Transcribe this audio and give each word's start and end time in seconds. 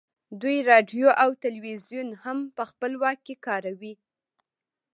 دوی 0.41 0.57
راډیو 0.69 1.07
او 1.23 1.29
ټلویزیون 1.41 2.09
هم 2.23 2.37
په 2.55 2.63
خپل 2.71 2.91
واک 3.01 3.19
کې 3.25 3.35
کاروي 3.45 3.93